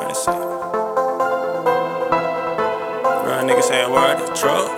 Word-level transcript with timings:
Real 0.00 0.14
shit. 0.14 0.34
Real 3.26 3.42
nigga 3.44 3.62
saying 3.62 3.92
word, 3.92 4.16
truck. 4.34 4.70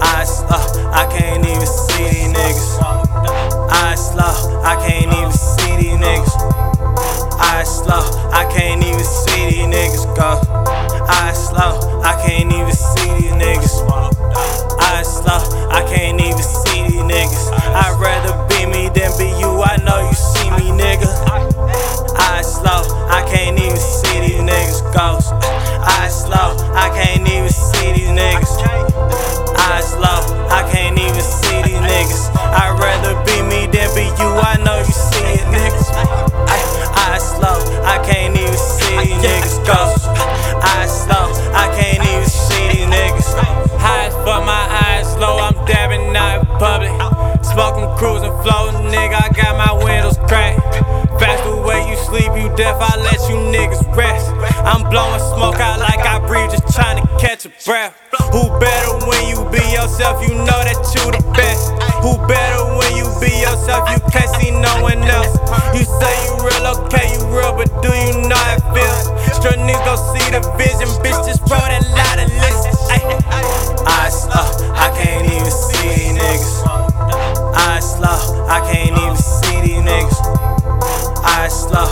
I 0.00 0.24
slow, 0.24 0.62
I 0.92 1.06
can't 1.10 1.44
even 1.44 1.66
see 1.66 2.04
these 2.04 2.32
niggas. 2.32 2.78
I 3.72 3.96
slow, 3.96 4.22
uh, 4.24 4.62
I 4.62 4.76
can't 4.86 5.12
even 5.12 5.32
see 5.32 5.76
these 5.76 5.98
niggas. 5.98 6.34
I 7.40 7.64
slow, 7.64 7.98
uh, 7.98 8.30
I 8.30 8.44
can't 8.52 8.84
even 8.84 9.02
see 9.02 9.46
these 9.50 9.66
niggas 9.66 10.06
go. 10.14 10.40
I 11.08 11.32
slow, 11.32 12.00
I 12.02 12.14
can't 12.24 12.53
I 26.74 26.90
can't 26.90 27.26
even 27.28 27.48
see 27.50 27.92
these 27.92 28.10
niggas. 28.10 28.52
I 29.56 29.80
slow, 29.80 30.20
I 30.50 30.68
can't 30.70 30.98
even 30.98 31.22
see 31.22 31.62
these 31.62 31.78
niggas. 31.78 32.34
I'd 32.34 32.78
rather 32.78 33.14
be 33.24 33.42
me 33.42 33.66
than 33.70 33.88
be 33.94 34.10
you. 34.18 34.30
I 34.42 34.58
know 34.64 34.78
you 34.78 34.92
see 34.92 35.38
it, 35.38 35.46
niggas. 35.54 35.94
I 37.14 37.18
slow, 37.18 37.62
I 37.86 38.02
can't 38.04 38.36
even 38.36 38.56
see 38.56 38.96
these 38.98 39.22
niggas 39.22 39.64
ghost. 39.64 40.06
I 40.66 40.86
slow, 40.86 41.30
I 41.54 41.70
can't 41.78 42.02
even 42.02 42.26
see 42.26 42.68
these 42.74 42.86
niggas. 42.90 43.38
High 43.78 44.06
as 44.06 44.14
my 44.24 44.66
eyes 44.90 45.14
low. 45.16 45.38
I'm 45.38 45.54
dabbing 45.64 46.16
out 46.16 46.40
in 46.40 46.46
public. 46.58 46.90
Smoking, 47.44 47.86
cruising, 47.96 48.34
floating, 48.42 48.90
nigga. 48.90 49.14
I 49.14 49.28
got 49.30 49.54
my 49.54 49.84
windows 49.84 50.16
cracked. 50.26 50.60
Fast 51.20 51.44
the 51.44 51.54
way 51.62 51.88
you 51.88 51.96
sleep, 51.96 52.32
you 52.34 52.50
deaf. 52.56 52.76
I 52.80 52.96
let 52.96 53.20
you 53.30 53.36
niggas 53.54 53.94
rest. 53.94 54.33
I'm 54.64 54.88
blowing 54.88 55.20
smoke 55.36 55.60
out 55.60 55.78
like 55.80 56.00
I 56.00 56.18
breathe, 56.26 56.50
just 56.50 56.68
trying 56.74 56.96
to 57.00 57.06
catch 57.20 57.44
a 57.44 57.52
breath. 57.64 57.92
Who 58.32 58.48
better 58.58 58.96
when 59.06 59.28
you 59.28 59.44
be 59.52 59.60
yourself? 59.72 60.24
You 60.24 60.34
know 60.34 60.60
that 60.64 60.80
you 60.96 61.04
the 61.12 61.20
best. 61.36 61.68
Who 62.00 62.16
better 62.26 62.64
when 62.80 62.96
you 62.96 63.04
be 63.20 63.32
yourself? 63.44 63.88
You 63.92 64.00
can't 64.08 64.30
see 64.40 64.50
no 64.50 64.72
one 64.82 65.04
else. 65.04 65.36
You 65.76 65.84
say 65.84 66.14
you 66.24 66.34
real, 66.40 66.64
okay, 66.88 67.12
you 67.12 67.20
real, 67.28 67.52
but 67.52 67.68
do 67.84 67.92
you 67.92 68.24
know 68.24 68.40
it 68.56 68.64
feels? 68.72 69.12
Straight 69.36 69.60
niggas 69.60 69.84
gon' 69.84 70.00
see 70.16 70.26
the 70.32 70.40
vision, 70.56 70.88
bitch. 71.04 71.20
Just 71.28 71.44
roll 71.44 71.60
that 71.60 71.84
lot 71.92 72.18
of 72.24 72.28
listen. 72.32 72.72
I 73.86 74.08
slow, 74.08 74.48
I 74.74 74.88
can't 74.96 75.28
even 75.28 75.50
see 75.50 75.88
these 75.92 76.16
niggas. 76.16 76.64
I 77.52 77.80
slow, 77.80 78.48
I 78.48 78.60
can't 78.64 78.96
even 78.96 79.16
see 79.16 79.60
these 79.60 79.82
niggas. 79.84 80.18
I 81.24 81.48
slow, 81.48 81.88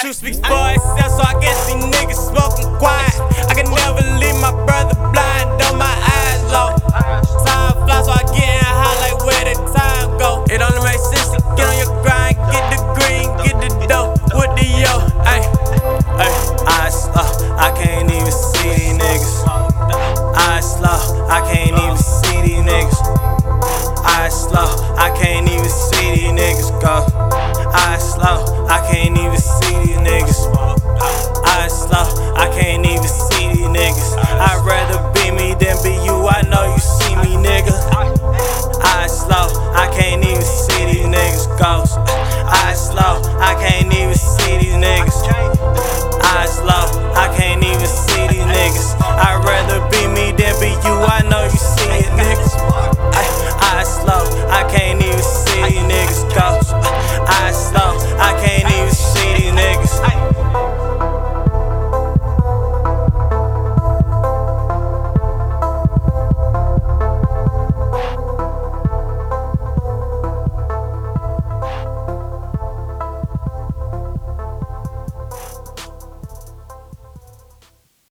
Truth 0.00 0.16
speaks 0.16 0.38
for 0.38 0.46
itself, 0.46 1.19